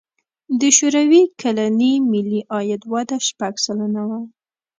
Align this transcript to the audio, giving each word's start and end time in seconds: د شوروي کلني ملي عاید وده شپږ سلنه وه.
د 0.59 0.61
شوروي 0.77 1.23
کلني 1.41 1.93
ملي 2.11 2.41
عاید 2.53 2.81
وده 2.91 3.17
شپږ 3.27 3.53
سلنه 3.65 4.01
وه. 4.09 4.19